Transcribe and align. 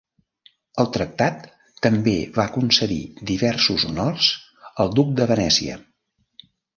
El 0.83 0.87
tractat 0.93 1.43
també 1.87 2.15
va 2.37 2.45
concedir 2.55 2.97
diversos 3.33 3.85
honors 3.91 4.31
al 4.85 4.91
Dux 5.01 5.13
de 5.21 5.29
Venècia. 5.33 5.77